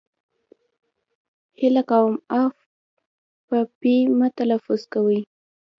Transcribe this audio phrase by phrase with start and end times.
[1.59, 2.11] هیله کوم
[2.43, 2.55] اف
[3.47, 5.19] په پي مه تلفظ کوی!